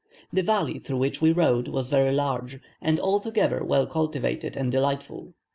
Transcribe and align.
The 0.33 0.41
valley 0.41 0.79
through 0.79 0.97
which 0.97 1.21
we 1.21 1.31
rode 1.31 1.67
was 1.67 1.89
very 1.89 2.11
large, 2.11 2.59
and 2.81 2.99
altogether 2.99 3.63
well 3.63 3.85
cultivated 3.85 4.57
and 4.57 4.71
delightful. 4.71 5.33